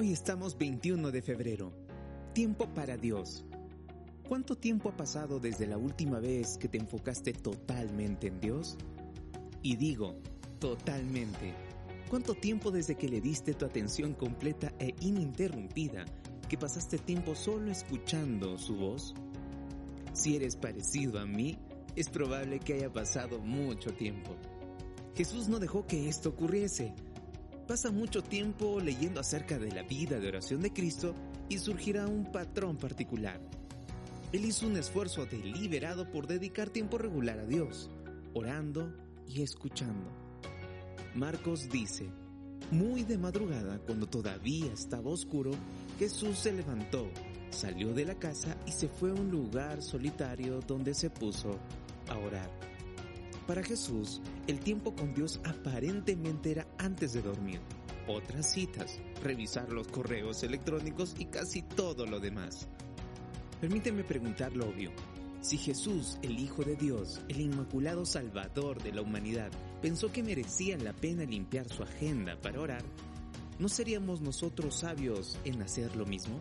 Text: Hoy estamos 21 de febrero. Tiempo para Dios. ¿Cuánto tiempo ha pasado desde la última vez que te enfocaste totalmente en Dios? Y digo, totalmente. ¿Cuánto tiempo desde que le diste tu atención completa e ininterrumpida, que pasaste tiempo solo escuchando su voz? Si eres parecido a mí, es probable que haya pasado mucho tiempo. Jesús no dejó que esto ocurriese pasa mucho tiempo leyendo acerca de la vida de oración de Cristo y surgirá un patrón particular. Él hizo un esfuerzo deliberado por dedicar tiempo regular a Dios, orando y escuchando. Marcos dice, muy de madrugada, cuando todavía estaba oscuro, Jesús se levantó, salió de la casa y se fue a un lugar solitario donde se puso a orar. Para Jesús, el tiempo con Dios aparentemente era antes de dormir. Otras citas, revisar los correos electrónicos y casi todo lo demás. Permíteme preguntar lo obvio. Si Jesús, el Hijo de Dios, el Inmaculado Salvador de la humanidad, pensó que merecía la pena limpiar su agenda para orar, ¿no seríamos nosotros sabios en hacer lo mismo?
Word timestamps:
Hoy 0.00 0.12
estamos 0.12 0.56
21 0.56 1.10
de 1.10 1.20
febrero. 1.20 1.74
Tiempo 2.32 2.72
para 2.72 2.96
Dios. 2.96 3.44
¿Cuánto 4.26 4.56
tiempo 4.56 4.88
ha 4.88 4.96
pasado 4.96 5.38
desde 5.38 5.66
la 5.66 5.76
última 5.76 6.20
vez 6.20 6.56
que 6.56 6.68
te 6.68 6.78
enfocaste 6.78 7.34
totalmente 7.34 8.28
en 8.28 8.40
Dios? 8.40 8.78
Y 9.60 9.76
digo, 9.76 10.16
totalmente. 10.58 11.52
¿Cuánto 12.08 12.32
tiempo 12.32 12.70
desde 12.70 12.94
que 12.94 13.10
le 13.10 13.20
diste 13.20 13.52
tu 13.52 13.66
atención 13.66 14.14
completa 14.14 14.72
e 14.78 14.94
ininterrumpida, 15.00 16.06
que 16.48 16.56
pasaste 16.56 16.96
tiempo 16.96 17.34
solo 17.34 17.70
escuchando 17.70 18.56
su 18.56 18.76
voz? 18.76 19.12
Si 20.14 20.34
eres 20.34 20.56
parecido 20.56 21.18
a 21.18 21.26
mí, 21.26 21.58
es 21.94 22.08
probable 22.08 22.58
que 22.58 22.72
haya 22.72 22.90
pasado 22.90 23.38
mucho 23.38 23.92
tiempo. 23.92 24.34
Jesús 25.14 25.50
no 25.50 25.58
dejó 25.58 25.86
que 25.86 26.08
esto 26.08 26.30
ocurriese 26.30 26.94
pasa 27.70 27.92
mucho 27.92 28.20
tiempo 28.20 28.80
leyendo 28.80 29.20
acerca 29.20 29.56
de 29.56 29.70
la 29.70 29.84
vida 29.84 30.18
de 30.18 30.26
oración 30.26 30.60
de 30.60 30.72
Cristo 30.72 31.14
y 31.48 31.58
surgirá 31.58 32.08
un 32.08 32.24
patrón 32.32 32.76
particular. 32.76 33.40
Él 34.32 34.44
hizo 34.44 34.66
un 34.66 34.76
esfuerzo 34.76 35.24
deliberado 35.24 36.10
por 36.10 36.26
dedicar 36.26 36.70
tiempo 36.70 36.98
regular 36.98 37.38
a 37.38 37.46
Dios, 37.46 37.88
orando 38.34 38.92
y 39.24 39.42
escuchando. 39.42 40.10
Marcos 41.14 41.68
dice, 41.70 42.10
muy 42.72 43.04
de 43.04 43.18
madrugada, 43.18 43.78
cuando 43.86 44.08
todavía 44.08 44.72
estaba 44.72 45.08
oscuro, 45.08 45.52
Jesús 45.96 46.40
se 46.40 46.52
levantó, 46.52 47.08
salió 47.50 47.94
de 47.94 48.04
la 48.04 48.16
casa 48.16 48.56
y 48.66 48.72
se 48.72 48.88
fue 48.88 49.10
a 49.10 49.14
un 49.14 49.30
lugar 49.30 49.80
solitario 49.80 50.58
donde 50.66 50.92
se 50.92 51.08
puso 51.08 51.56
a 52.08 52.18
orar. 52.18 52.50
Para 53.50 53.64
Jesús, 53.64 54.20
el 54.46 54.60
tiempo 54.60 54.94
con 54.94 55.12
Dios 55.12 55.40
aparentemente 55.42 56.52
era 56.52 56.68
antes 56.78 57.14
de 57.14 57.20
dormir. 57.20 57.60
Otras 58.06 58.52
citas, 58.52 59.00
revisar 59.24 59.72
los 59.72 59.88
correos 59.88 60.44
electrónicos 60.44 61.16
y 61.18 61.24
casi 61.24 61.62
todo 61.62 62.06
lo 62.06 62.20
demás. 62.20 62.68
Permíteme 63.60 64.04
preguntar 64.04 64.54
lo 64.54 64.68
obvio. 64.68 64.92
Si 65.40 65.58
Jesús, 65.58 66.16
el 66.22 66.38
Hijo 66.38 66.62
de 66.62 66.76
Dios, 66.76 67.22
el 67.28 67.40
Inmaculado 67.40 68.06
Salvador 68.06 68.80
de 68.84 68.92
la 68.92 69.02
humanidad, 69.02 69.50
pensó 69.82 70.12
que 70.12 70.22
merecía 70.22 70.78
la 70.78 70.92
pena 70.92 71.24
limpiar 71.24 71.68
su 71.68 71.82
agenda 71.82 72.40
para 72.40 72.60
orar, 72.60 72.84
¿no 73.58 73.68
seríamos 73.68 74.20
nosotros 74.20 74.76
sabios 74.76 75.40
en 75.44 75.60
hacer 75.60 75.96
lo 75.96 76.06
mismo? 76.06 76.40